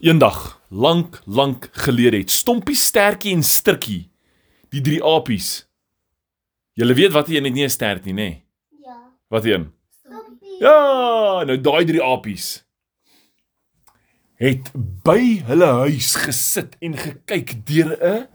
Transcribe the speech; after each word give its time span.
Eendag, 0.00 0.60
lank, 0.68 1.22
lank 1.26 1.70
gelede 1.72 2.20
het 2.20 2.30
Stompie, 2.30 2.76
Stertjie 2.76 3.32
en 3.34 3.42
Stirtjie, 3.42 4.10
die 4.70 4.80
drie 4.80 5.00
apies. 5.02 5.66
Julle 6.78 6.94
weet 6.94 7.12
wat 7.12 7.28
een 7.28 7.44
het 7.44 7.54
nie 7.54 7.64
'n 7.64 7.70
stert 7.70 8.04
nie, 8.04 8.14
nê? 8.14 8.16
Nee? 8.16 8.44
Ja. 8.84 8.96
Wat 9.28 9.44
een? 9.44 9.72
Stompie. 9.98 10.56
Ja, 10.60 11.42
nou 11.44 11.60
daai 11.60 11.84
drie 11.84 12.02
apies 12.02 12.68
het 14.38 14.70
by 15.02 15.42
hulle 15.48 15.66
huis 15.82 16.14
gesit 16.22 16.76
en 16.78 16.94
gekyk 16.94 17.66
deur 17.66 17.90
'n 17.98 18.28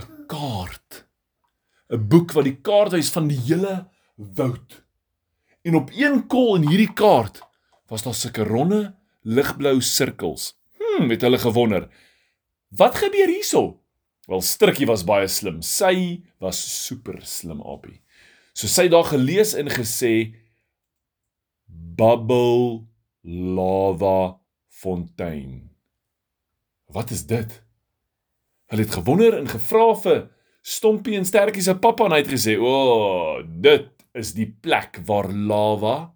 'n 0.00 0.26
kaart. 0.26 1.04
'n 1.92 2.08
Boek 2.08 2.32
wat 2.32 2.44
die 2.44 2.56
kaart 2.60 2.92
wys 2.92 3.10
van 3.10 3.28
die 3.28 3.40
hele 3.40 3.88
woud. 4.16 4.84
En 5.62 5.74
op 5.74 5.90
een 5.92 6.26
kol 6.26 6.56
in 6.56 6.68
hierdie 6.68 6.92
kaart 6.92 7.42
was 7.88 8.02
daar 8.02 8.14
sulke 8.14 8.42
ronde 8.42 8.97
ligblou 9.22 9.80
sirkels. 9.80 10.52
Hm, 10.78 11.10
het 11.10 11.22
hulle 11.22 11.38
gewonder. 11.38 11.88
Wat 12.68 12.98
gebeur 13.00 13.28
hierso? 13.28 13.80
Wel 14.28 14.42
Strikkie 14.44 14.86
was 14.86 15.06
baie 15.08 15.28
slim. 15.28 15.62
Sy 15.64 16.20
was 16.42 16.58
super 16.86 17.20
slim 17.24 17.62
apie. 17.64 18.00
So 18.52 18.68
sy 18.68 18.88
het 18.88 18.92
daar 18.92 19.08
gelees 19.08 19.54
en 19.56 19.70
gesê 19.72 20.34
bubble 21.68 22.84
lava 23.24 24.38
fontein. 24.68 25.70
Wat 26.92 27.10
is 27.14 27.24
dit? 27.28 27.56
Hulle 28.68 28.84
het 28.84 28.98
gewonder 28.98 29.38
en 29.38 29.48
gevra 29.48 29.94
vir 30.02 30.26
Stompie 30.68 31.16
en 31.16 31.24
Stertjie 31.24 31.64
se 31.64 31.72
pappa 31.80 32.04
en 32.04 32.12
hy 32.12 32.18
het 32.20 32.28
gesê, 32.28 32.58
"O, 32.60 32.68
oh, 32.68 33.42
dit 33.46 33.88
is 34.12 34.34
die 34.34 34.50
plek 34.50 35.00
waar 35.06 35.30
lava 35.32 36.12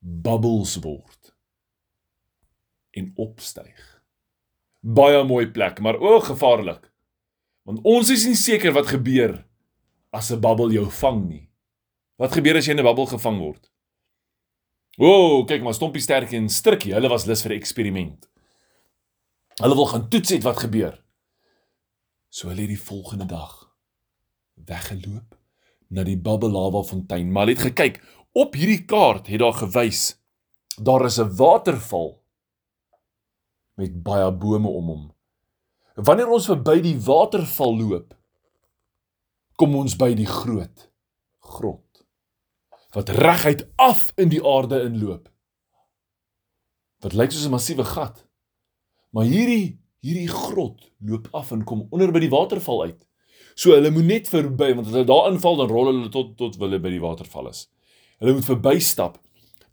bubbles 0.00 0.76
word 0.84 1.32
en 2.98 3.12
opstyg." 3.16 4.02
Baie 4.80 5.24
mooi 5.24 5.46
plek, 5.50 5.80
maar 5.80 5.98
o, 5.98 6.20
gevaarlik. 6.20 6.92
Want 7.66 7.82
ons 7.82 8.10
is 8.10 8.24
nie 8.26 8.38
seker 8.38 8.72
wat 8.72 8.86
gebeur 8.86 9.44
as 10.10 10.30
'n 10.30 10.40
bubbel 10.40 10.70
jou 10.72 10.90
vang 10.90 11.28
nie. 11.28 11.50
Wat 12.16 12.32
gebeur 12.32 12.56
as 12.56 12.66
jy 12.66 12.72
in 12.72 12.80
'n 12.80 12.84
bubbel 12.84 13.06
gevang 13.06 13.38
word? 13.38 13.70
O, 14.98 15.44
kyk 15.44 15.62
maar 15.62 15.74
Stompie 15.74 16.02
Stertjie 16.02 16.38
en 16.38 16.48
Strikkie, 16.48 16.92
hulle 16.92 17.08
was 17.08 17.26
lus 17.26 17.42
vir 17.42 17.52
'n 17.52 17.60
eksperiment. 17.60 18.28
Hulle 19.60 19.74
wil 19.74 19.86
gaan 19.86 20.08
toets 20.08 20.30
het 20.30 20.42
wat 20.42 20.58
gebeur. 20.58 21.04
So 22.30 22.48
hulle 22.48 22.60
het 22.60 22.68
die 22.68 22.80
volgende 22.80 23.26
dag 23.26 23.76
weggeloop 24.54 25.36
na 25.88 26.04
die 26.04 26.16
Bubble 26.16 26.50
Lava 26.50 26.82
fontein, 26.82 27.32
maar 27.32 27.46
hulle 27.46 27.56
het 27.56 27.66
gekyk. 27.72 28.02
Op 28.32 28.54
hierdie 28.54 28.84
kaart 28.84 29.26
het 29.26 29.40
daar 29.40 29.54
gewys 29.54 30.18
daar 30.78 31.04
is 31.04 31.18
'n 31.18 31.36
waterval 31.36 32.22
met 33.78 34.02
baie 34.02 34.28
bome 34.34 34.68
om 34.68 34.92
hom. 34.92 35.04
Wanneer 35.98 36.30
ons 36.30 36.46
verby 36.50 36.78
die 36.82 36.96
waterval 37.02 37.76
loop, 37.78 38.14
kom 39.58 39.74
ons 39.78 39.96
by 39.98 40.12
die 40.18 40.28
groot 40.28 40.86
grot 41.42 41.84
wat 42.96 43.10
reguit 43.12 43.66
af 43.76 44.12
in 44.16 44.30
die 44.32 44.40
aarde 44.40 44.80
inloop. 44.86 45.28
Wat 47.04 47.12
lyk 47.12 47.30
soos 47.30 47.46
'n 47.46 47.50
massiewe 47.50 47.84
gat. 47.84 48.24
Maar 49.10 49.24
hierdie 49.24 49.78
hierdie 50.00 50.28
grot 50.28 50.92
loop 50.98 51.28
af 51.32 51.50
en 51.52 51.64
kom 51.64 51.86
onder 51.90 52.12
by 52.12 52.20
die 52.20 52.30
waterval 52.30 52.82
uit. 52.82 53.08
So 53.54 53.74
hulle 53.74 53.90
moet 53.90 54.04
net 54.04 54.28
verby 54.28 54.74
want 54.74 54.86
as 54.86 54.92
hulle 54.92 55.04
daar 55.04 55.30
inval 55.32 55.56
dan 55.56 55.68
rol 55.68 55.86
hulle 55.86 56.08
tot 56.08 56.36
tot 56.36 56.56
hulle 56.56 56.78
by 56.78 56.90
die 56.90 57.02
waterval 57.02 57.48
is. 57.48 57.68
Hulle 58.18 58.32
moet 58.32 58.44
verbystap. 58.44 59.20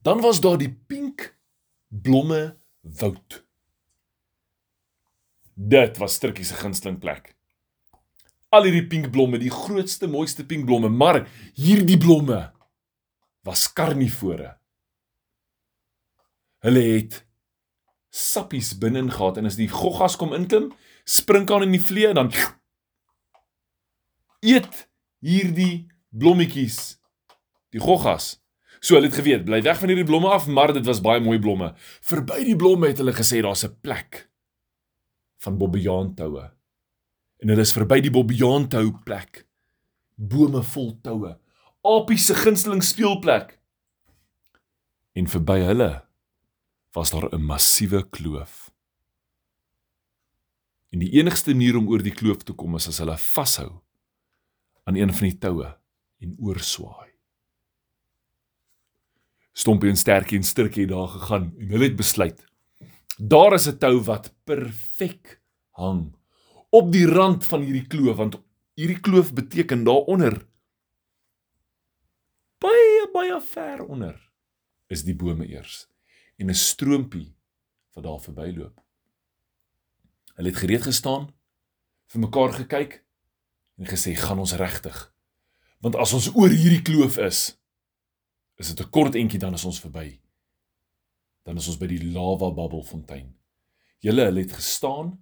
Dan 0.01 0.21
was 0.21 0.41
daar 0.41 0.57
die 0.57 0.73
pink 0.87 1.37
blomme 1.87 2.57
woud. 2.81 3.44
Dit 5.55 5.97
was 5.97 6.13
Sturkie 6.13 6.43
se 6.43 6.53
gunsteling 6.59 6.99
plek. 6.99 7.31
Al 8.51 8.67
hierdie 8.67 8.87
pink 8.91 9.07
blomme, 9.11 9.39
die 9.39 9.51
grootste, 9.51 10.07
mooiste 10.11 10.43
pink 10.47 10.67
blomme, 10.67 10.91
maar 10.91 11.23
hierdie 11.55 11.97
blomme 11.99 12.51
was 13.47 13.69
karnivore. 13.73 14.51
Hulle 16.65 16.83
het 16.83 17.21
sappies 18.11 18.73
binne 18.79 19.05
gehad 19.11 19.39
en 19.39 19.47
as 19.47 19.57
die 19.59 19.69
goggas 19.71 20.15
kom 20.19 20.35
inklim, 20.35 20.71
spring 21.07 21.47
aan 21.51 21.67
in 21.67 21.75
die 21.75 21.83
vlee 21.83 22.09
en 22.11 22.19
dan 22.19 22.31
eet 24.45 24.85
hierdie 25.23 25.87
blommetjies 26.11 26.97
die 27.75 27.83
goggas. 27.83 28.35
So 28.83 28.95
hulle 28.95 29.07
het 29.07 29.17
geweet, 29.17 29.47
bly 29.47 29.61
weg 29.65 29.79
van 29.79 29.91
hierdie 29.91 30.07
blomme 30.07 30.29
af, 30.31 30.47
maar 30.47 30.73
dit 30.75 30.85
was 30.85 31.03
baie 31.03 31.23
mooi 31.23 31.39
blomme. 31.39 31.73
Verby 32.03 32.43
die 32.43 32.59
blomme 32.59 32.91
het 32.91 32.99
hulle 33.01 33.15
gesê 33.15 33.41
daar's 33.43 33.65
'n 33.65 33.77
plek 33.81 34.25
van 35.43 35.57
bobbejaantoue. 35.57 36.45
En 37.43 37.51
hulle 37.51 37.65
is 37.65 37.73
verby 37.75 37.99
die 38.01 38.13
bobbejaantou 38.13 38.91
plek. 39.05 39.43
Bome 40.15 40.63
vol 40.63 40.93
toue. 41.03 41.35
Apie 41.85 42.17
se 42.17 42.35
gunsteling 42.37 42.83
speelplek. 42.83 43.57
En 45.15 45.27
verby 45.31 45.59
hulle 45.67 46.05
was 46.95 47.11
daar 47.11 47.29
'n 47.33 47.43
massiewe 47.43 48.09
kloof. 48.09 48.71
En 50.89 50.99
die 50.99 51.11
enigste 51.11 51.51
manier 51.51 51.75
om 51.75 51.87
oor 51.87 52.03
die 52.03 52.13
kloof 52.13 52.43
te 52.43 52.53
kom 52.53 52.75
is 52.75 52.87
as 52.87 52.97
hulle 52.97 53.17
vashou 53.17 53.81
aan 54.83 54.95
een 54.95 55.13
van 55.13 55.27
die 55.27 55.37
toue 55.37 55.77
en 56.19 56.35
oorswaai. 56.39 57.11
Stompie 59.51 59.89
en 59.89 59.97
Stertjie 59.97 60.37
en 60.37 60.43
Stirtjie 60.43 60.81
het 60.85 60.91
daar 60.91 61.07
gegaan 61.07 61.53
en 61.59 61.69
hulle 61.69 61.83
het 61.83 61.95
besluit. 61.95 62.45
Daar 63.17 63.53
is 63.53 63.67
'n 63.67 63.77
tou 63.77 64.01
wat 64.03 64.33
perfek 64.43 65.41
hang 65.71 66.15
op 66.69 66.91
die 66.91 67.07
rand 67.07 67.45
van 67.45 67.61
hierdie 67.61 67.87
kloof 67.87 68.15
want 68.15 68.41
hierdie 68.75 68.99
kloof 68.99 69.33
beteken 69.33 69.83
daaronder 69.83 70.47
baie 72.59 73.09
baie 73.13 73.41
ver 73.41 73.85
onder 73.85 74.31
is 74.87 75.03
die 75.03 75.15
bome 75.15 75.47
eers 75.47 75.87
en 76.37 76.49
'n 76.49 76.53
stroompie 76.53 77.35
wat 77.93 78.03
daar 78.03 78.19
verbyloop. 78.19 78.83
Hulle 80.35 80.49
het 80.49 80.57
gereed 80.57 80.83
gestaan, 80.83 81.29
vir 82.11 82.21
mekaar 82.21 82.53
gekyk 82.53 83.03
en 83.79 83.87
gesê 83.87 84.15
gaan 84.15 84.39
ons 84.39 84.55
regtig. 84.59 85.13
Want 85.79 85.95
as 85.95 86.13
ons 86.13 86.35
oor 86.35 86.49
hierdie 86.49 86.81
kloof 86.81 87.17
is, 87.17 87.57
is 88.55 88.73
dit 88.73 88.85
'n 88.85 88.89
kort 88.89 89.15
entjie 89.15 89.39
dan 89.39 89.53
is 89.53 89.65
ons 89.65 89.79
verby. 89.79 90.19
Dan 91.45 91.61
is 91.61 91.69
ons 91.69 91.77
by 91.77 91.89
die 91.91 92.01
lava 92.09 92.49
bubble 92.53 92.83
fontein. 92.83 93.29
Julle 94.01 94.25
het 94.33 94.53
gestaan, 94.57 95.15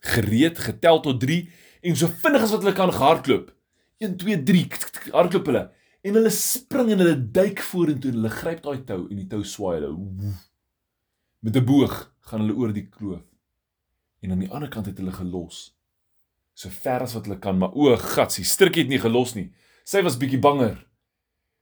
gereed, 0.00 0.58
getel 0.58 1.00
tot 1.04 1.20
3 1.20 1.38
en 1.84 1.96
so 1.96 2.08
vinnig 2.22 2.44
as 2.44 2.52
wat 2.54 2.64
hulle 2.64 2.76
kan 2.76 2.92
gehardloop. 2.92 3.52
1 4.02 4.16
2 4.20 4.42
3 4.48 5.12
hardloop 5.14 5.52
hulle 5.52 5.64
en 6.04 6.18
hulle 6.18 6.32
spring 6.32 6.90
en 6.92 7.00
hulle 7.00 7.16
duik 7.36 7.62
vorentoe 7.64 8.10
en 8.10 8.18
hulle 8.18 8.32
gryp 8.32 8.64
daai 8.64 8.82
tou 8.88 9.04
en 9.06 9.20
die 9.20 9.28
tou 9.28 9.44
swaai 9.48 9.78
hulle. 9.78 10.32
Met 11.40 11.56
'n 11.56 11.64
boog 11.64 11.94
gaan 12.28 12.40
hulle 12.40 12.56
oor 12.56 12.72
die 12.72 12.88
kloof. 12.88 13.24
En 14.20 14.32
aan 14.32 14.44
die 14.44 14.50
ander 14.50 14.68
kant 14.68 14.86
het 14.86 14.98
hulle 14.98 15.12
gelos. 15.12 15.76
So 16.54 16.68
ver 16.68 17.02
as 17.02 17.14
wat 17.14 17.26
hulle 17.26 17.38
kan, 17.38 17.58
maar 17.58 17.72
o, 17.74 17.96
gatsie, 17.96 18.44
Stirkie 18.44 18.82
het 18.82 18.88
nie 18.88 19.00
gelos 19.00 19.34
nie. 19.34 19.52
Sy 19.84 20.02
was 20.02 20.16
bietjie 20.16 20.40
banger. 20.40 20.86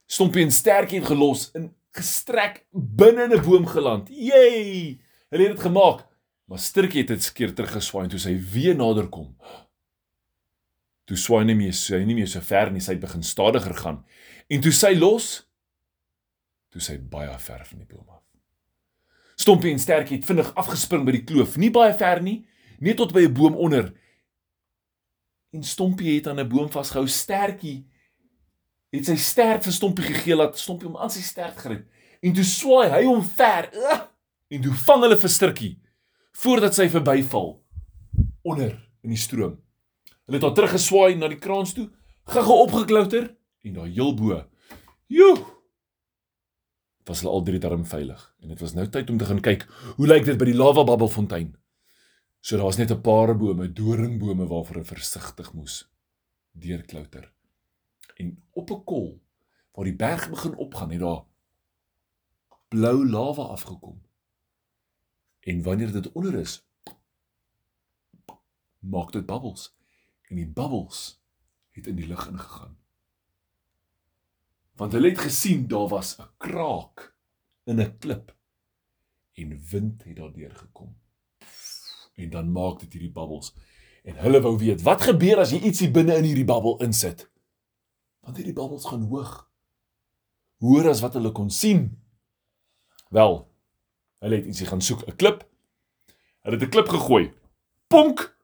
Stompie 0.07 0.45
en 0.45 0.51
Stertjie 0.51 1.01
het 1.01 1.09
gelos 1.09 1.51
en 1.55 1.75
gestrek 1.97 2.65
binne 2.73 3.25
in 3.29 3.33
'n 3.39 3.45
boom 3.45 3.67
geland. 3.67 4.09
Jey! 4.09 5.01
Hulle 5.29 5.49
het 5.49 5.57
dit 5.57 5.61
gemaak. 5.61 6.07
Maar 6.45 6.59
Stirkie 6.59 7.01
het 7.01 7.09
dit 7.09 7.23
skeer 7.23 7.55
teruggeswaai 7.55 8.09
toe 8.09 8.19
sy 8.19 8.35
weer 8.53 8.77
nader 8.77 9.09
kom. 9.09 9.37
Toe 11.05 11.17
swaai 11.17 11.45
nie 11.45 11.55
meer, 11.55 11.73
sy 11.73 12.03
nie 12.05 12.15
meer 12.15 12.29
so 12.29 12.41
ver 12.41 12.71
nie, 12.71 12.81
sy 12.81 12.93
het 12.93 13.01
begin 13.01 13.23
stadiger 13.23 13.75
gaan. 13.75 14.05
En 14.49 14.61
toe 14.61 14.73
sy 14.73 14.93
los, 14.95 15.49
toe 16.71 16.81
sy 16.81 16.99
baie 16.99 17.39
ver 17.39 17.65
van 17.65 17.79
die 17.79 17.87
boom 17.87 18.09
af. 18.09 18.21
Stompie 19.37 19.73
en 19.73 19.81
Stertjie 19.81 20.17
het 20.17 20.29
vinnig 20.29 20.53
afgespring 20.55 21.07
by 21.07 21.13
die 21.17 21.25
kloof, 21.25 21.57
nie 21.57 21.71
baie 21.71 21.95
ver 21.99 22.21
nie, 22.23 22.43
net 22.81 22.97
tot 23.01 23.13
by 23.13 23.25
'n 23.27 23.35
boom 23.35 23.57
onder. 23.57 23.93
En 25.53 25.63
Stompie 25.63 26.17
het 26.17 26.29
aan 26.29 26.41
'n 26.41 26.49
boom 26.49 26.71
vasgehou. 26.71 27.09
Stertjie 27.09 27.87
het 28.93 29.09
sy 29.09 29.17
stert 29.17 29.65
vir 29.65 29.75
Stompie 29.75 30.05
gegee 30.05 30.37
laat 30.37 30.59
Stompie 30.61 30.89
hom 30.89 30.99
aan 31.01 31.13
sy 31.13 31.23
stert 31.25 31.57
gryp. 31.61 31.87
En 32.23 32.35
toe 32.37 32.45
swaai 32.47 32.91
hy 32.93 33.05
hom 33.09 33.23
ver. 33.25 33.71
En 34.53 34.63
toe 34.63 34.75
vang 34.85 35.07
hulle 35.07 35.19
vir 35.19 35.33
Stirkie 35.33 35.73
voordat 36.43 36.77
sy 36.77 36.89
verbyval 36.93 37.55
onder 38.49 38.75
in 39.05 39.13
die 39.13 39.21
stroom. 39.21 39.59
Hulle 40.27 40.39
het 40.39 40.47
haar 40.47 40.55
teruggeswaai 40.57 41.17
na 41.19 41.29
die 41.29 41.41
kraans 41.41 41.75
toe, 41.77 41.89
gaga 42.31 42.55
opgeklouter 42.65 43.33
en 43.63 43.75
daar 43.79 43.91
heel 43.91 44.15
bo. 44.19 44.39
Joe. 45.13 45.35
Was 47.09 47.23
hulle 47.23 47.33
al 47.35 47.45
drie 47.47 47.61
darm 47.63 47.85
veilig 47.89 48.23
en 48.43 48.53
dit 48.53 48.63
was 48.63 48.77
nou 48.79 48.87
tyd 48.89 49.11
om 49.11 49.19
te 49.21 49.29
gaan 49.29 49.43
kyk 49.45 49.67
hoe 49.99 50.09
lyk 50.09 50.29
dit 50.29 50.39
by 50.39 50.49
die 50.49 50.57
lava 50.57 50.87
bubble 50.89 51.11
fontein. 51.11 51.53
So 52.43 52.57
daar 52.57 52.71
was 52.71 52.79
net 52.79 52.91
'n 52.91 53.03
paar 53.03 53.37
bome, 53.39 53.73
doringbome 53.73 54.47
waarvoor 54.47 54.83
hulle 54.83 54.95
versigtig 54.95 55.53
moes 55.53 55.89
deurklouter. 56.53 57.33
En 58.23 58.43
op 58.51 58.71
'n 58.71 58.85
kol 58.85 59.23
waar 59.73 59.85
die 59.85 59.97
berg 59.97 60.31
begin 60.31 60.57
opgaan, 60.57 60.91
het 60.91 61.01
daar 61.01 61.25
blou 62.69 63.09
lava 63.09 63.43
afgekom. 63.43 64.03
En 65.41 65.63
wanneer 65.63 65.93
dit 65.93 66.13
onder 66.13 66.35
is, 66.35 66.67
maak 68.79 69.13
dit 69.13 69.27
bubbles 69.27 69.77
en 70.29 70.37
die 70.37 70.49
bubbles 70.49 71.23
het 71.71 71.87
in 71.87 71.97
die 71.97 72.07
lug 72.07 72.29
ingegaan. 72.29 72.79
Want 74.73 74.93
hulle 74.93 75.09
het 75.09 75.19
gesien 75.19 75.67
daar 75.69 75.89
was 75.89 76.17
'n 76.19 76.29
kraak 76.37 77.17
in 77.65 77.81
'n 77.81 77.99
klip 77.99 78.37
en 79.33 79.65
wind 79.71 80.05
het 80.05 80.17
daardeur 80.17 80.55
gekom. 80.55 80.97
En 82.15 82.31
dan 82.31 82.53
maak 82.53 82.81
dit 82.81 82.93
hierdie 82.93 83.13
bubbles 83.13 83.55
en 84.03 84.17
hulle 84.17 84.41
wou 84.41 84.59
weet 84.59 84.83
wat 84.83 85.03
gebeur 85.03 85.39
as 85.39 85.51
jy 85.51 85.59
ietsie 85.59 85.91
binne 85.91 86.17
in 86.17 86.25
hierdie 86.25 86.45
bubbel 86.45 86.81
insit. 86.81 87.32
Want 88.23 88.37
hierdie 88.39 88.55
bubbles 88.55 88.87
gaan 88.87 89.09
hoog. 89.11 89.33
Hoër 90.63 90.89
as 90.93 91.01
wat 91.03 91.17
hulle 91.19 91.33
kon 91.35 91.51
sien. 91.51 91.89
Wel, 93.11 93.35
hulle 94.23 94.39
het 94.39 94.47
ietsie 94.47 94.67
gaan 94.67 94.81
soek, 94.81 95.03
'n 95.09 95.17
klip. 95.17 95.43
Hulle 96.47 96.57
het 96.57 96.65
'n 96.65 96.71
klip 96.71 96.89
gegooi. 96.89 97.33
Ponk, 97.89 98.37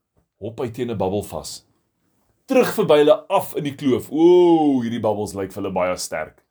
hop 0.42 0.58
hy 0.60 0.70
teen 0.70 0.90
'n 0.90 0.98
bubbel 0.98 1.22
vas. 1.22 1.64
Terug 2.46 2.74
verby 2.74 2.98
hulle 3.04 3.26
af 3.28 3.54
in 3.56 3.64
die 3.64 3.74
kloof. 3.74 4.10
Ooh, 4.10 4.82
hierdie 4.82 5.00
bubbles 5.00 5.34
lyk 5.34 5.52
vir 5.52 5.62
hulle 5.62 5.72
baie 5.72 5.96
sterk. 5.96 6.44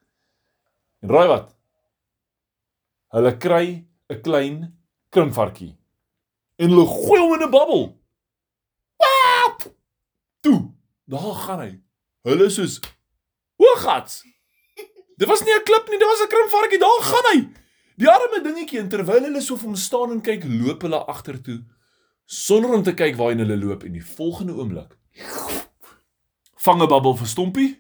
En 1.01 1.09
raai 1.09 1.27
wat? 1.27 1.55
Hulle 3.11 3.37
kry 3.37 3.85
'n 4.09 4.21
klein 4.21 4.57
krimpvarkie. 5.09 5.75
En 6.57 6.69
hulle 6.69 6.85
gooi 6.85 7.19
hom 7.19 7.33
in 7.33 7.43
'n 7.43 7.51
bubbel. 7.51 7.97
Wap! 8.97 9.73
Toe, 10.41 10.71
daar 11.05 11.35
gaan 11.35 11.59
hy. 11.59 11.81
Hulle 12.23 12.49
soos 12.49 12.79
Hoogats. 13.67 14.23
Dit 15.17 15.27
was 15.27 15.43
nie 15.43 15.53
'n 15.53 15.63
klip 15.63 15.89
nie, 15.89 15.99
dit 15.99 16.07
was 16.07 16.21
'n 16.21 16.31
krimpvarkie. 16.33 16.79
Daar 16.79 17.01
gaan 17.11 17.31
hy. 17.31 17.39
Die 17.97 18.09
arme 18.09 18.43
dingetjie 18.43 18.79
en 18.79 18.89
terwyl 18.89 19.23
hulle 19.23 19.41
so 19.41 19.55
vir 19.55 19.65
hom 19.65 19.75
staan 19.75 20.11
en 20.11 20.21
kyk, 20.21 20.43
loop 20.43 20.81
hulle 20.81 21.05
agtertoe 21.05 21.63
sonder 22.25 22.73
om 22.73 22.83
te 22.83 22.93
kyk 22.93 23.15
waarheen 23.15 23.39
hulle 23.39 23.57
loop 23.57 23.83
en 23.83 23.93
die 23.93 24.05
volgende 24.05 24.53
oomblik 24.53 24.97
vang 26.67 26.81
'n 26.81 26.87
bubbel 26.91 27.15
vir 27.15 27.27
Stompie, 27.27 27.71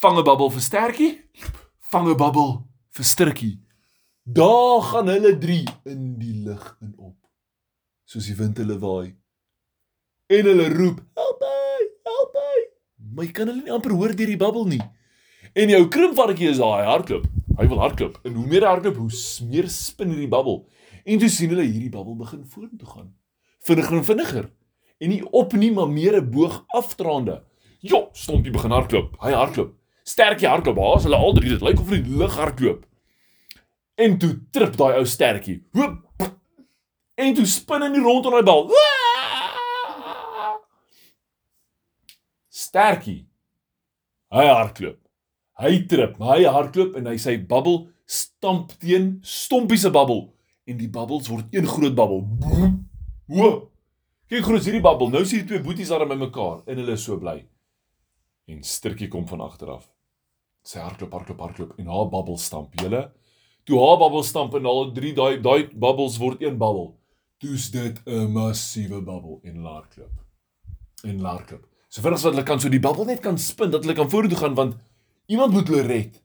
vang 0.00 0.16
'n 0.18 0.24
bubbel 0.24 0.50
vir 0.50 0.62
Stertjie, 0.62 1.12
vang 1.92 2.08
'n 2.08 2.16
bubbel 2.16 2.64
vir 2.96 3.04
Strikkie. 3.04 3.60
Daar 4.24 4.80
gaan 4.82 5.08
hulle 5.08 5.38
drie 5.38 5.68
in 5.84 6.18
die 6.18 6.34
lug 6.44 6.76
in 6.80 6.94
op. 6.96 7.16
Soos 8.04 8.26
die 8.26 8.36
wind 8.36 8.56
hulle 8.58 8.78
waai. 8.78 9.16
En 10.26 10.44
hulle 10.44 10.68
roep: 10.68 11.02
"Help 11.14 11.40
my! 11.40 11.90
Help 12.02 12.32
my!" 12.34 12.58
Maar 13.14 13.24
jy 13.24 13.32
kan 13.32 13.48
hulle 13.48 13.62
nie 13.62 13.72
amper 13.72 13.92
hoor 13.92 14.16
deur 14.16 14.32
die 14.32 14.36
bubbel 14.36 14.66
nie. 14.66 14.82
En 15.56 15.70
jou 15.72 15.86
krimpvarkie 15.88 16.50
is 16.50 16.58
daai 16.60 16.84
hardloop. 16.84 17.24
Hy 17.56 17.66
wil 17.70 17.78
hardloop. 17.80 18.18
En 18.28 18.34
hoe 18.36 18.44
meer 18.46 18.66
hy 18.66 18.72
hardloop, 18.74 18.98
hoe 19.00 19.46
meer 19.48 19.68
spin 19.72 20.10
hierdie 20.12 20.28
bubbel. 20.28 20.58
En 21.08 21.20
toe 21.22 21.30
sien 21.32 21.52
hulle 21.54 21.64
hierdie 21.64 21.92
bubbel 21.94 22.18
begin 22.18 22.42
vorentoe 22.52 22.88
gaan. 22.90 23.06
Vinniger 23.64 23.96
en 23.96 24.04
vinniger. 24.04 24.50
En 25.00 25.12
nie 25.12 25.22
op 25.32 25.54
nie, 25.56 25.70
maar 25.72 25.88
meer 25.88 26.18
'n 26.20 26.30
boog 26.30 26.64
aftraande. 26.68 27.42
Jo, 27.80 28.08
Stompie 28.12 28.52
begin 28.52 28.70
hardloop. 28.70 29.16
Hy 29.20 29.32
hardloop. 29.32 29.72
Sterkie 30.04 30.48
hardloop. 30.48 30.76
Haas 30.76 31.02
hulle 31.02 31.16
al 31.16 31.32
drie. 31.32 31.48
Dit 31.48 31.62
lyk 31.62 31.80
of 31.80 31.92
in 31.92 32.02
die 32.02 32.16
lug 32.16 32.36
hardloop. 32.36 32.84
En 33.94 34.18
toe 34.18 34.40
trip 34.50 34.76
daai 34.76 34.98
ou 34.98 35.06
stertjie. 35.06 35.64
Hoop. 35.72 36.02
En 37.14 37.34
toe 37.34 37.46
spin 37.46 37.82
hy 37.82 37.98
rond 37.98 38.26
om 38.26 38.32
daai 38.32 38.42
bal. 38.42 38.70
Stertjie. 42.48 43.26
Hy 44.28 44.44
hardloop. 44.44 45.05
Hy 45.56 45.86
trip, 45.88 46.18
hy 46.20 46.44
hardloop 46.44 46.96
en 47.00 47.08
hy 47.08 47.16
sy 47.20 47.38
bubbel 47.50 47.86
stamp 48.06 48.74
teen 48.82 49.16
Stompie 49.24 49.80
se 49.80 49.90
bubbel 49.90 50.26
en 50.68 50.78
die 50.78 50.90
bubbles 50.92 51.30
word 51.32 51.54
een 51.54 51.66
groot 51.70 51.94
bubbel. 51.96 52.24
Ho! 53.32 53.50
Kyk 54.26 54.42
groot 54.44 54.64
hierdie 54.66 54.82
bubbel. 54.84 55.12
Nou 55.14 55.22
sien 55.24 55.44
die 55.44 55.52
twee 55.52 55.62
boeties 55.64 55.92
daar 55.92 56.04
by 56.08 56.18
mekaar 56.18 56.64
en 56.66 56.80
hulle 56.82 56.96
is 56.98 57.04
so 57.06 57.16
bly. 57.22 57.38
En 58.50 58.62
Stirkie 58.66 59.08
kom 59.10 59.24
van 59.30 59.44
agter 59.46 59.70
af. 59.78 59.86
Sy 60.66 60.82
hardloop, 60.82 61.14
hardloop, 61.14 61.40
hardloop 61.40 61.78
en 61.78 61.88
haar 61.94 62.10
bubbel 62.10 62.38
stamp. 62.42 62.74
Julle 62.82 63.06
Toe 63.66 63.78
haar 63.82 63.96
bubbel 63.98 64.22
stamp 64.22 64.54
en 64.54 64.66
al 64.70 64.92
drie 64.94 65.10
daai 65.14 65.40
daai 65.42 65.66
bubbles 65.74 66.20
word 66.22 66.42
een 66.42 66.58
bubbel. 66.58 66.92
Toe's 67.42 67.70
dit 67.70 67.96
'n 68.06 68.30
massiewe 68.32 69.00
bubbel 69.02 69.40
en 69.42 69.58
laarklip. 69.60 70.12
En 71.02 71.20
laarklip. 71.20 71.66
So 71.88 72.02
vinnig 72.02 72.18
as 72.18 72.22
wat 72.22 72.34
hulle 72.34 72.44
kan 72.46 72.60
so 72.60 72.68
die 72.68 72.80
bubbel 72.80 73.04
net 73.04 73.20
kan 73.20 73.38
spin 73.38 73.70
dat 73.70 73.82
hulle 73.82 73.94
kan 73.94 74.10
vorentoe 74.10 74.38
gaan 74.38 74.54
want 74.54 74.76
iemand 75.26 75.52
moet 75.52 75.68
hulle 75.68 75.86
red. 75.86 76.22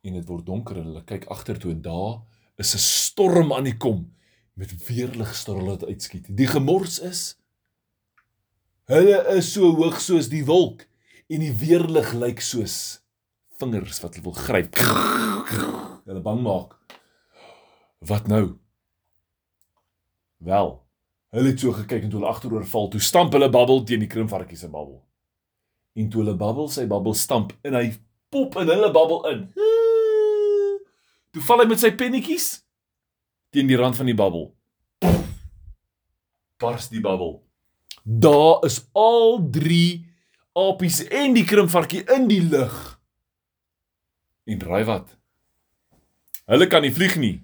En 0.00 0.12
dit 0.12 0.28
word 0.28 0.46
donker 0.46 0.78
en 0.80 0.90
hulle 0.90 1.04
kyk 1.04 1.26
agtertoe 1.32 1.72
en 1.74 1.82
daar 1.82 2.20
is 2.56 2.74
'n 2.74 2.84
storm 2.84 3.52
aan 3.52 3.64
die 3.64 3.76
kom 3.76 4.14
met 4.54 4.86
weerligstrale 4.86 5.64
wat 5.64 5.84
uitskiet. 5.84 6.26
Die 6.36 6.46
gemors 6.46 6.98
is 6.98 7.38
hulle 8.84 9.36
is 9.36 9.52
so 9.52 9.74
hoog 9.76 10.00
soos 10.00 10.28
die 10.28 10.44
wolk 10.44 10.86
en 11.28 11.40
die 11.40 11.52
weerlig 11.52 12.12
lyk 12.12 12.40
soos 12.40 13.02
vingers 13.60 14.00
wat 14.00 14.14
hulle 14.14 14.24
wil 14.24 14.38
gryp. 14.38 14.78
Hulle 16.08 16.20
bang 16.20 16.40
maak. 16.42 16.78
Wat 17.98 18.26
nou? 18.26 18.58
Wel, 20.38 20.70
hulle 21.34 21.50
het 21.50 21.60
so 21.60 21.72
gekyk 21.72 22.02
en 22.02 22.10
toe 22.10 22.20
hulle 22.20 22.30
agteroor 22.30 22.66
val, 22.66 22.88
toe 22.88 23.00
stamp 23.00 23.32
hulle 23.32 23.50
babbel 23.50 23.82
teen 23.84 24.00
die 24.00 24.10
krimvarkie 24.10 24.56
se 24.56 24.70
babbel. 24.70 25.02
En 25.98 26.10
toe 26.10 26.22
hulle 26.22 26.36
babbel 26.38 26.68
sy 26.70 26.86
babbel 26.90 27.16
stamp 27.18 27.52
en 27.66 27.74
hy 27.74 27.88
pop 28.32 28.56
in 28.60 28.70
hulle 28.70 28.90
babbel 28.94 29.24
in. 29.32 29.44
Toe 31.34 31.42
val 31.44 31.64
hy 31.64 31.68
met 31.70 31.82
sy 31.82 31.90
pennetjies 31.98 32.48
teen 33.54 33.68
die 33.70 33.78
rand 33.80 33.96
van 33.98 34.08
die 34.08 34.16
babbel. 34.16 34.50
Bars 36.60 36.88
die 36.92 37.02
babbel. 37.02 37.38
Daar 38.04 38.64
is 38.66 38.82
al 38.96 39.38
3 39.54 39.82
apies 40.58 41.02
en 41.06 41.36
die 41.36 41.46
krimvarkie 41.48 42.04
in 42.14 42.28
die 42.30 42.42
lug. 42.44 42.76
En 44.48 44.62
raai 44.64 44.84
wat? 44.88 45.14
Hulle 46.48 46.68
kan 46.72 46.84
nie 46.84 46.92
vlieg 46.94 47.18
nie. 47.20 47.36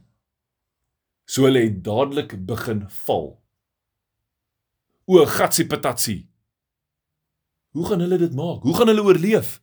So 1.28 1.48
hulle 1.48 1.64
het 1.66 1.82
dadelik 1.84 2.36
begin 2.48 2.84
val. 3.04 3.34
O, 5.04 5.20
gatsie 5.28 5.66
patatsie. 5.68 6.22
Hoe 7.74 7.86
gaan 7.86 8.00
hulle 8.00 8.18
dit 8.18 8.34
maak? 8.34 8.62
Hoe 8.62 8.74
gaan 8.76 8.86
hulle 8.86 9.02
oorleef? 9.02 9.62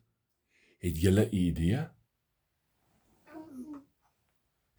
Het 0.84 1.02
julle 1.02 1.26
'n 1.26 1.36
idee? 1.36 1.88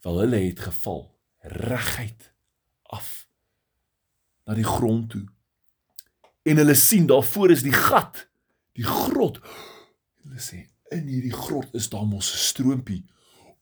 Wel 0.00 0.19
hulle 0.19 0.37
het 0.37 0.61
geval 0.61 1.19
reguit 1.38 2.34
af 2.82 3.29
na 4.44 4.55
die 4.55 4.65
grond 4.65 5.10
toe. 5.10 5.24
En 6.43 6.56
hulle 6.56 6.74
sien 6.74 7.06
daar 7.06 7.22
voor 7.22 7.51
is 7.51 7.62
die 7.62 7.72
gat, 7.72 8.29
die 8.72 8.84
grot. 8.84 9.41
Hulle 10.22 10.41
sê 10.41 10.69
in 10.89 11.06
hierdie 11.06 11.32
grot 11.32 11.74
is 11.74 11.89
daar 11.89 12.06
mos 12.06 12.32
'n 12.32 12.39
stroompie. 12.39 13.05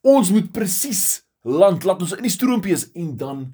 Ons 0.01 0.31
moet 0.31 0.51
presies 0.51 1.23
land 1.41 1.83
laat 1.83 2.01
ons 2.01 2.11
in 2.11 2.21
die 2.27 2.31
stroompie 2.31 2.73
is 2.73 2.91
en 2.91 3.17
dan 3.17 3.53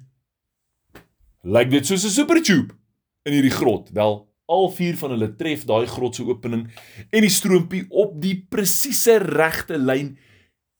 lyk 1.42 1.70
dit 1.70 1.86
soos 1.86 2.04
'n 2.04 2.10
supertube 2.10 2.74
in 3.22 3.32
hierdie 3.32 3.54
grot. 3.54 3.90
Wel, 3.90 4.27
al 4.48 4.70
vier 4.74 4.96
van 5.00 5.14
hulle 5.14 5.30
tref 5.40 5.64
daai 5.68 5.86
grot 5.90 6.18
se 6.18 6.24
opening 6.24 6.66
en 7.12 7.24
die 7.24 7.32
stroompie 7.32 7.84
op 7.90 8.14
die 8.22 8.34
presiese 8.50 9.18
regte 9.22 9.78
lyn 9.78 10.14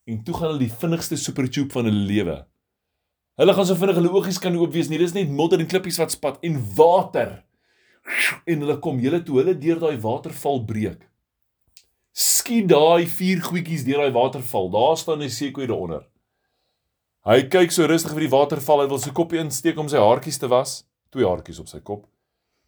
en 0.08 0.22
toe 0.24 0.36
gaan 0.36 0.54
hulle 0.54 0.64
die 0.64 0.78
vinnigste 0.80 1.18
supertube 1.20 1.72
van 1.76 1.90
hulle 1.90 2.06
lewe. 2.08 2.38
Hulle 3.38 3.54
gaan 3.54 3.68
so 3.68 3.78
vinnig 3.78 4.00
hulle 4.00 4.14
oogies 4.14 4.40
kan 4.42 4.56
oop 4.56 4.72
wees 4.74 4.88
nie. 4.90 4.98
Dis 4.98 5.14
net 5.14 5.30
modder 5.30 5.60
en 5.60 5.68
klippies 5.68 6.00
wat 6.00 6.16
spat 6.16 6.40
en 6.42 6.56
water. 6.78 7.44
En 8.48 8.64
hulle 8.64 8.78
kom 8.82 8.98
hele 8.98 9.20
toe 9.22 9.42
hulle 9.42 9.54
deur 9.60 9.78
daai 9.82 10.00
waterval 10.02 10.64
breek 10.66 11.04
skiet 12.18 12.66
daai 12.70 13.06
vier 13.06 13.42
goetjies 13.44 13.84
deur 13.86 14.02
daai 14.02 14.14
waterval. 14.14 14.70
Daar 14.70 14.96
staan 14.96 15.22
'n 15.22 15.30
seekoei 15.30 15.66
daaronder. 15.66 16.08
Hy 17.24 17.42
kyk 17.42 17.70
so 17.70 17.86
rustig 17.86 18.12
vir 18.12 18.20
die 18.20 18.36
waterval. 18.36 18.80
Hy 18.80 18.88
wil 18.88 18.98
sy 18.98 19.10
kopie 19.10 19.38
insteek 19.38 19.78
om 19.78 19.88
sy 19.88 19.98
haartjies 19.98 20.38
te 20.38 20.48
was. 20.48 20.84
Twee 21.10 21.24
haartjies 21.24 21.60
op 21.60 21.68
sy 21.68 21.80
kop. 21.80 22.06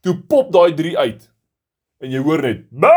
Toe 0.01 0.17
pop 0.29 0.53
daai 0.53 0.75
drie 0.75 0.97
uit. 0.99 1.27
En 2.01 2.11
jy 2.11 2.23
hoor 2.25 2.43
net: 2.43 2.67
"Ba!" 2.71 2.95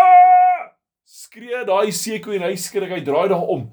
Skree 1.04 1.66
daai 1.66 1.92
seekoei 1.92 2.38
en 2.40 2.48
hy 2.48 2.56
skrik, 2.56 2.90
hy 2.90 3.02
draai 3.04 3.28
daar 3.30 3.48
om. 3.48 3.72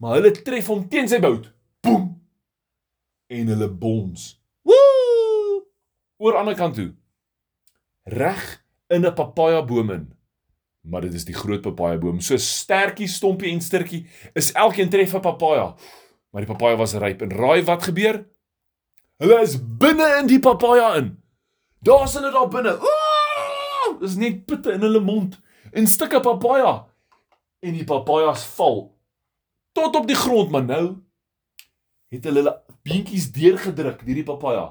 Maar 0.00 0.20
hulle 0.20 0.32
tref 0.32 0.66
hom 0.66 0.88
teen 0.88 1.08
sy 1.08 1.18
bout. 1.20 1.50
Boem. 1.82 2.20
En 3.30 3.46
hulle 3.46 3.68
boms. 3.68 4.40
Woe! 4.62 5.64
Oor 6.20 6.36
aan 6.36 6.50
die 6.50 6.52
ander 6.52 6.56
kant 6.56 6.74
toe. 6.74 6.90
Reg 8.04 8.64
in 8.88 9.06
'n 9.06 9.14
papaja 9.14 9.62
boom 9.64 9.90
in 9.90 10.20
maar 10.80 11.00
dit 11.00 11.14
is 11.14 11.24
die 11.24 11.34
groot 11.34 11.60
papaja 11.60 11.98
boom. 11.98 12.20
So 12.20 12.36
sterkie, 12.36 13.08
stompie 13.08 13.52
en 13.52 13.60
stirkie 13.60 14.06
is 14.34 14.52
elkeen 14.52 14.88
tref 14.90 15.14
'n 15.14 15.20
papaja. 15.20 15.74
Maar 16.30 16.44
die 16.44 16.52
papaja 16.52 16.76
was 16.76 16.94
ryp 16.94 17.22
en 17.22 17.30
raai 17.30 17.62
wat 17.64 17.82
gebeur? 17.82 18.26
Hulle 19.18 19.40
is 19.40 19.58
binne 19.78 20.16
in 20.20 20.26
die 20.26 20.38
papaja 20.38 20.94
in. 20.96 21.19
Daar's 21.80 22.14
hulle 22.14 22.30
daar 22.30 22.48
binne. 22.48 22.76
Dis 24.00 24.16
net 24.20 24.44
pitte 24.46 24.72
in 24.76 24.84
hulle 24.84 25.00
mond 25.00 25.38
en 25.72 25.86
stukke 25.86 26.20
papaja. 26.20 26.86
En 27.60 27.76
die 27.76 27.84
papajas 27.84 28.44
val 28.56 28.90
tot 29.72 29.96
op 29.96 30.06
die 30.08 30.16
grond, 30.16 30.50
maar 30.50 30.64
nou 30.64 30.84
het 32.10 32.24
hulle 32.26 32.42
beentjies 32.82 33.30
deurgedruk 33.32 34.02
deur 34.04 34.18
die 34.18 34.26
papaja. 34.26 34.70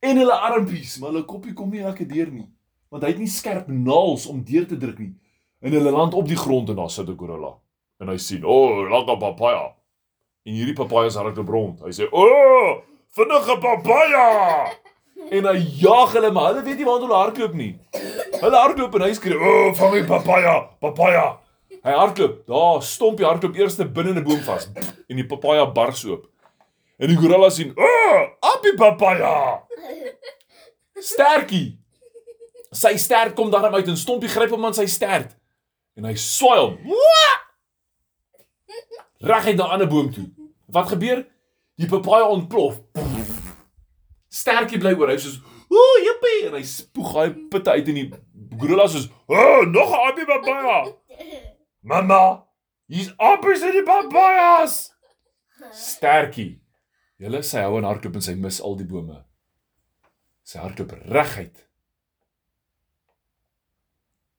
En 0.00 0.16
hulle 0.16 0.36
armpies, 0.48 0.96
maar 1.00 1.10
hulle 1.10 1.26
koppie 1.28 1.52
kom 1.56 1.72
nie 1.74 1.82
lekker 1.84 2.08
deur 2.08 2.30
nie, 2.32 2.46
want 2.88 3.04
hy 3.04 3.10
het 3.12 3.20
nie 3.20 3.28
skerp 3.28 3.68
naels 3.68 4.28
om 4.30 4.44
deur 4.46 4.68
te 4.68 4.78
druk 4.80 5.00
nie. 5.02 5.12
En 5.60 5.74
hulle 5.76 5.92
land 5.92 6.14
op 6.16 6.28
die 6.28 6.38
grond 6.40 6.70
en 6.72 6.78
daar 6.80 6.90
sit 6.90 7.08
'n 7.08 7.16
gorilla. 7.16 7.58
En 8.00 8.08
hy 8.08 8.16
sien, 8.16 8.44
"O, 8.44 8.48
oh, 8.48 8.90
lekker 8.90 9.18
papaja." 9.18 9.74
En 10.44 10.52
hierdie 10.52 10.74
papaja 10.74 11.06
is 11.06 11.14
hardop 11.14 11.48
rond. 11.48 11.80
Hy 11.80 11.90
sê, 11.90 12.08
"O, 12.10 12.22
oh, 12.24 12.82
vinnige 13.08 13.58
papaja!" 13.58 14.89
En 15.30 15.46
hy 15.46 15.58
jag 15.78 16.12
hulle, 16.12 16.30
maar 16.34 16.50
hulle 16.50 16.62
weet 16.66 16.80
nie 16.80 16.86
waar 16.88 16.98
hulle 17.04 17.14
hardloop 17.14 17.54
nie. 17.54 17.70
Hulle 18.40 18.56
hardloop 18.56 18.96
en 18.98 19.04
hy 19.06 19.12
skree, 19.14 19.38
"O, 19.38 19.52
oh, 19.68 19.74
vang 19.78 19.92
my 19.94 20.02
papaja, 20.08 20.54
papaja." 20.80 21.38
Hy 21.84 21.92
hardloop. 21.96 22.46
Daar 22.46 22.82
stomp 22.82 23.18
hy 23.18 23.24
hardloop 23.24 23.56
eers 23.56 23.76
binne 23.76 24.14
'n 24.14 24.24
boom 24.24 24.40
vas 24.40 24.68
en 25.08 25.16
die 25.16 25.26
papaja 25.26 25.66
bars 25.72 26.04
oop. 26.04 26.26
En 26.98 27.08
die 27.08 27.16
gorilla 27.16 27.50
sien, 27.50 27.72
"O, 27.76 27.82
oh, 27.82 28.28
appie 28.40 28.74
papaja." 28.74 29.62
Sterkie. 31.00 31.78
Sy 32.72 32.96
stert 32.96 33.34
kom 33.34 33.50
daarom 33.50 33.74
uit 33.74 33.88
en 33.88 33.96
stompie 33.96 34.28
gryp 34.28 34.50
hom 34.50 34.64
aan 34.64 34.74
sy 34.74 34.86
stert. 34.86 35.36
En 35.96 36.04
hy 36.04 36.14
swaai 36.14 36.58
hom. 36.58 36.78
Reguit 39.20 39.56
na 39.56 39.64
'n 39.64 39.70
ander 39.70 39.88
boom 39.88 40.12
toe. 40.12 40.28
Wat 40.66 40.88
gebeur? 40.88 41.26
Die 41.76 41.88
papaja 41.88 42.28
ontplof. 42.28 42.80
Sterkie 44.30 44.78
bly 44.78 44.94
oor. 44.94 45.10
Hy 45.10 45.16
sê, 45.18 45.32
"Ooh, 45.70 45.96
jippie!" 46.04 46.46
en 46.48 46.54
hy 46.54 46.62
spoeg 46.62 47.12
hy 47.14 47.28
pitte 47.50 47.70
uit 47.70 47.88
in 47.88 47.94
die 47.94 48.10
gorilla 48.58 48.86
sê, 48.86 49.04
"O, 49.26 49.34
oh, 49.34 49.64
nog 49.66 49.90
'n 49.90 50.08
appie 50.08 50.26
papaja." 50.26 50.94
Mamma, 51.82 52.44
hier's 52.86 53.12
appies 53.18 53.62
in 53.62 53.72
die 53.72 53.82
papajas. 53.82 54.92
Sterkie. 55.72 56.60
Julle 57.20 57.42
sy 57.42 57.60
hou 57.60 57.76
en 57.78 57.84
hardloop 57.84 58.14
en 58.16 58.24
sy 58.24 58.34
mis 58.34 58.60
al 58.64 58.76
die 58.76 58.86
bome. 58.88 59.24
Sy 60.42 60.58
hardloop 60.58 60.92
reguit 61.12 61.66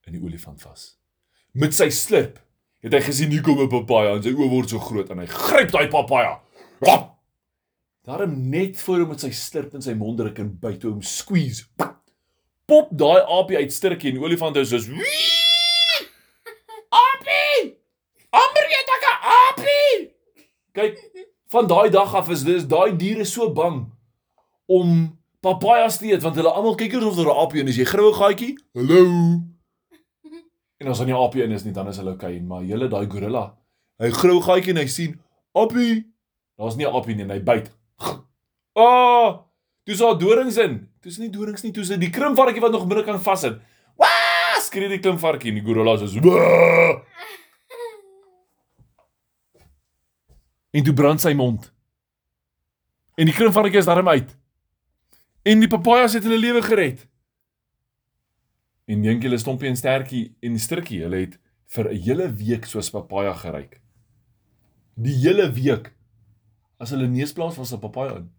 in 0.07 0.13
die 0.17 0.23
olifant 0.23 0.61
vas. 0.61 0.97
Met 1.53 1.75
sy 1.77 1.89
slip 1.93 2.39
het 2.81 2.93
hy 2.93 3.01
gesien 3.05 3.31
hier 3.31 3.43
kom 3.45 3.59
'n 3.61 3.69
papaja 3.69 4.15
en 4.15 4.23
sy 4.23 4.33
oë 4.33 4.49
word 4.49 4.69
so 4.69 4.79
groot 4.79 5.09
en 5.11 5.19
hy 5.19 5.27
gryp 5.27 5.71
daai 5.71 5.87
papaja. 5.89 6.39
Daarom 8.11 8.49
net 8.49 8.81
voor 8.81 8.99
hom 8.99 9.07
met 9.13 9.21
sy 9.23 9.29
slurp 9.31 9.75
in 9.77 9.83
sy 9.85 9.93
mond 9.95 10.17
druk 10.19 10.39
en 10.43 10.49
byt 10.59 10.81
hom 10.83 10.97
squeeze. 10.99 11.63
Pop 12.67 12.89
daai 12.99 13.21
aapie 13.23 13.55
uit 13.61 13.71
sturkie 13.71 14.11
en 14.11 14.17
die 14.17 14.25
olifant 14.25 14.59
is 14.59 14.73
soos 14.73 14.89
Aapie! 16.91 17.69
Amber 18.35 18.67
jy 18.73 18.81
tak 18.89 19.07
'n 19.07 19.15
aapie! 19.37 19.95
Kyk, 20.75 20.99
van 21.55 21.71
daai 21.71 21.87
dag 21.95 22.11
af 22.19 22.27
is 22.35 22.43
dis 22.43 22.67
daai 22.67 22.91
diere 22.99 23.23
so 23.23 23.47
bang 23.47 23.87
om 24.67 25.17
papajas 25.39 26.03
te 26.03 26.11
eet 26.11 26.27
want 26.27 26.35
hulle 26.35 26.51
almal 26.51 26.75
kyk 26.75 26.99
oor 26.99 27.07
of 27.07 27.15
daar 27.15 27.31
'n 27.31 27.39
aapie 27.47 27.63
en 27.63 27.71
as 27.71 27.79
jy 27.79 27.87
grou 27.95 28.11
gaatjie, 28.11 28.53
hallo. 28.75 29.07
En 30.83 30.87
as 30.87 30.97
dan 30.97 31.07
nie 31.07 31.15
'n 31.15 31.23
aapie 31.23 31.43
in 31.43 31.51
is 31.51 31.63
nie, 31.63 31.73
dan 31.73 31.87
is 31.87 31.97
hulle 31.97 32.11
okay, 32.19 32.39
maar 32.39 32.63
julle 32.63 32.91
daai 32.91 33.07
gorilla, 33.07 33.55
hy 34.03 34.11
grou 34.11 34.41
gaatjie 34.41 34.75
en 34.75 34.83
hy 34.83 34.87
sien 34.87 35.21
aapie. 35.55 36.11
Daar's 36.59 36.75
nie 36.75 36.85
'n 36.85 36.91
aapie 36.95 37.15
nie 37.15 37.23
en 37.23 37.31
hy 37.31 37.39
byt. 37.39 37.71
Ah! 38.01 38.17
Oh, 38.73 39.31
dis 39.83 39.99
daar 39.99 40.15
dorings 40.15 40.55
in. 40.57 40.77
Dis 41.03 41.17
nie 41.19 41.27
dorings 41.29 41.59
nie, 41.65 41.73
dis 41.75 41.89
die 41.99 42.07
krimvarkie 42.09 42.61
wat 42.63 42.71
nog 42.71 42.85
binne 42.87 43.03
kan 43.03 43.19
vashit. 43.19 43.57
Waa! 43.99 44.61
Skree 44.63 44.87
die 44.87 45.01
krimvarkie 45.03 45.51
en 45.51 45.57
die 45.59 45.65
gorilla 45.65 45.97
so. 45.99 46.07
Waa! 46.23 47.01
En 50.71 50.83
toe 50.87 50.93
brand 50.95 51.19
sy 51.19 51.33
mond. 51.35 51.67
En 53.19 53.27
die 53.27 53.35
krimvarkie 53.35 53.81
is 53.81 53.89
daarom 53.89 54.07
uit. 54.07 54.31
En 55.43 55.59
die 55.59 55.67
papajas 55.69 56.15
het 56.15 56.23
hulle 56.23 56.39
lewe 56.39 56.61
gered. 56.63 57.03
En 58.87 59.03
dink 59.03 59.23
julle 59.23 59.39
stompie 59.39 59.69
en 59.69 59.75
stertjie 59.79 60.29
en 60.39 60.55
strikkie, 60.59 61.01
hulle 61.03 61.25
het 61.25 61.35
vir 61.75 61.91
'n 61.91 62.01
hele 62.05 62.27
week 62.31 62.65
soos 62.65 62.89
papaja 62.89 63.33
geryk. 63.33 63.81
Die 64.95 65.15
hele 65.27 65.51
week. 65.51 65.91
As 66.81 66.89
hulle 66.93 67.07
neusplaas 67.07 67.59
was 67.61 67.73
'n 67.73 67.79
papaja 67.79 68.15
in. 68.17 68.31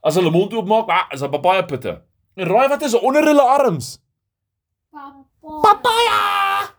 As 0.00 0.16
hulle 0.16 0.30
mond 0.30 0.52
oopmaak, 0.52 0.88
ah, 0.88 1.06
is 1.12 1.22
'n 1.22 1.30
papaja 1.30 1.62
pitte. 1.62 2.02
En 2.34 2.46
raai 2.46 2.68
wat 2.68 2.82
is 2.82 2.94
onder 2.94 3.24
hulle 3.24 3.42
arms? 3.42 4.00
Papa. 4.90 5.24
Papaja. 5.62 6.74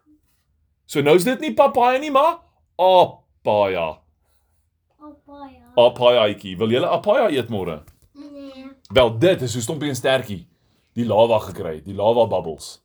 So 0.86 1.02
nou 1.02 1.16
is 1.16 1.24
dit 1.24 1.40
nie 1.40 1.54
papaja 1.54 2.00
nie, 2.00 2.12
maar 2.12 2.40
apaja. 2.76 4.00
Papaya. 4.98 5.64
Apajaitjie. 5.76 6.58
Wil 6.58 6.70
julle 6.70 6.88
apaja 6.90 7.30
eet 7.30 7.50
môre? 7.50 7.84
Nee. 8.14 8.72
Wel, 8.94 9.18
dit 9.18 9.42
is 9.42 9.52
so 9.52 9.60
stompie 9.60 9.90
en 9.90 9.96
stertjie 9.96 10.48
die 10.98 11.06
lava 11.06 11.40
gekry 11.40 11.76
het, 11.76 11.86
die 11.86 11.96
lava 11.96 12.26
bubbles. 12.28 12.80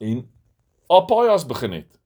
En 0.00 0.24
apajas 0.88 1.44
begin 1.46 1.72
het. 1.72 1.99